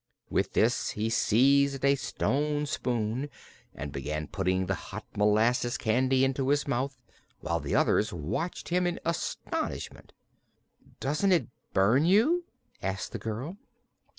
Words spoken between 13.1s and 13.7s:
the girl.